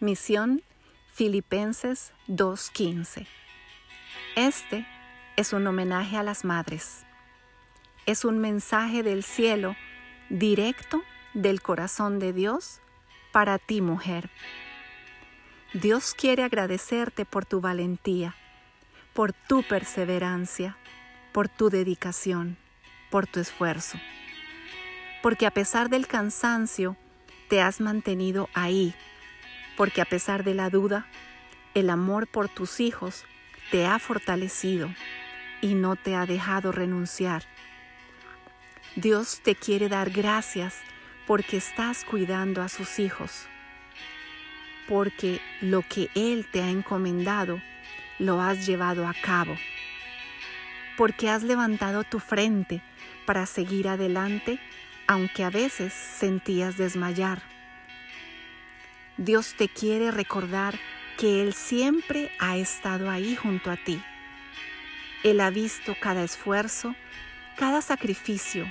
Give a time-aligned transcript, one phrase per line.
[0.00, 0.62] Misión
[1.12, 3.26] Filipenses 2.15.
[4.34, 4.86] Este
[5.36, 7.04] es un homenaje a las madres.
[8.06, 9.76] Es un mensaje del cielo
[10.30, 11.02] directo
[11.34, 12.80] del corazón de Dios
[13.30, 14.30] para ti mujer.
[15.74, 18.34] Dios quiere agradecerte por tu valentía,
[19.12, 20.78] por tu perseverancia,
[21.30, 22.56] por tu dedicación,
[23.10, 23.98] por tu esfuerzo.
[25.22, 26.96] Porque a pesar del cansancio,
[27.50, 28.94] te has mantenido ahí
[29.80, 31.06] porque a pesar de la duda,
[31.72, 33.24] el amor por tus hijos
[33.70, 34.94] te ha fortalecido
[35.62, 37.44] y no te ha dejado renunciar.
[38.94, 40.82] Dios te quiere dar gracias
[41.26, 43.46] porque estás cuidando a sus hijos,
[44.86, 47.58] porque lo que Él te ha encomendado
[48.18, 49.56] lo has llevado a cabo,
[50.98, 52.82] porque has levantado tu frente
[53.24, 54.60] para seguir adelante
[55.06, 57.49] aunque a veces sentías desmayar
[59.20, 60.78] Dios te quiere recordar
[61.18, 64.02] que Él siempre ha estado ahí junto a ti.
[65.22, 66.96] Él ha visto cada esfuerzo,
[67.58, 68.64] cada sacrificio,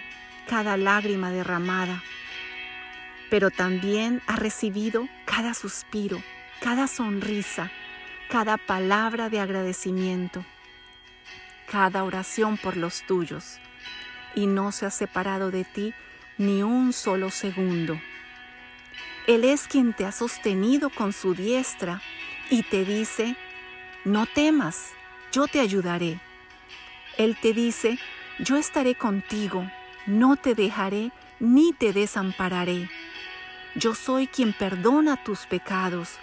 [0.47, 2.02] cada lágrima derramada,
[3.30, 6.20] pero también ha recibido cada suspiro,
[6.61, 7.70] cada sonrisa,
[8.27, 10.44] cada palabra de agradecimiento,
[11.72, 13.59] cada oración por los tuyos,
[14.33, 15.94] y no se ha separado de ti
[16.39, 18.02] ni un solo segundo.
[19.28, 22.02] Él es quien te ha sostenido con su diestra
[22.50, 23.36] y te dice,
[24.06, 24.94] no temas,
[25.31, 26.20] yo te ayudaré.
[27.17, 28.00] Él te dice,
[28.39, 29.70] yo estaré contigo,
[30.08, 32.89] no te dejaré ni te desampararé.
[33.76, 36.17] Yo soy quien perdona tus pecados,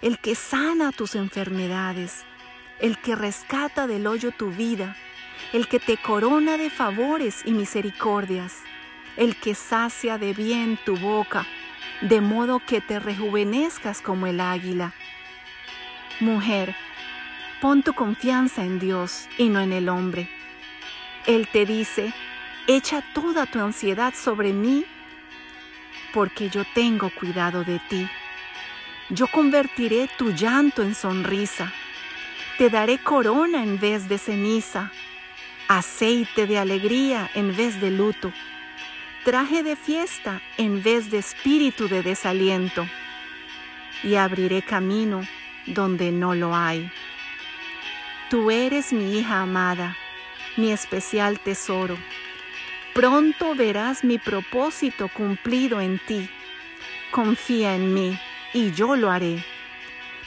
[0.00, 2.24] el que sana tus enfermedades,
[2.78, 4.96] el que rescata del hoyo tu vida,
[5.52, 8.58] el que te corona de favores y misericordias,
[9.16, 11.46] el que sacia de bien tu boca
[12.04, 14.92] de modo que te rejuvenezcas como el águila.
[16.20, 16.76] Mujer,
[17.62, 20.28] pon tu confianza en Dios y no en el hombre.
[21.26, 22.12] Él te dice,
[22.66, 24.84] echa toda tu ansiedad sobre mí,
[26.12, 28.06] porque yo tengo cuidado de ti.
[29.08, 31.72] Yo convertiré tu llanto en sonrisa.
[32.58, 34.92] Te daré corona en vez de ceniza,
[35.68, 38.30] aceite de alegría en vez de luto
[39.24, 42.86] traje de fiesta en vez de espíritu de desaliento,
[44.02, 45.22] y abriré camino
[45.66, 46.92] donde no lo hay.
[48.28, 49.96] Tú eres mi hija amada,
[50.58, 51.96] mi especial tesoro.
[52.92, 56.28] Pronto verás mi propósito cumplido en ti.
[57.10, 58.18] Confía en mí
[58.52, 59.42] y yo lo haré.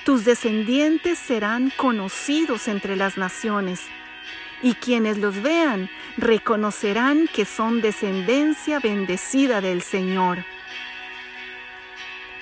[0.05, 3.81] Tus descendientes serán conocidos entre las naciones
[4.61, 10.45] y quienes los vean reconocerán que son descendencia bendecida del Señor.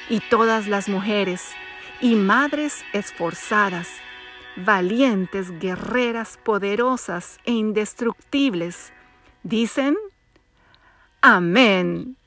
[0.09, 1.51] Y todas las mujeres
[1.99, 3.89] y madres esforzadas,
[4.55, 8.93] valientes, guerreras, poderosas e indestructibles,
[9.43, 9.97] dicen,
[11.21, 12.17] Amén.